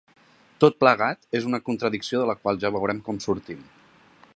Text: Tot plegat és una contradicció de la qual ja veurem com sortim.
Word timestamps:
Tot 0.63 0.79
plegat 0.83 1.27
és 1.41 1.45
una 1.51 1.61
contradicció 1.69 2.23
de 2.25 2.31
la 2.31 2.37
qual 2.41 2.61
ja 2.65 2.73
veurem 2.79 3.05
com 3.11 3.25
sortim. 3.29 3.63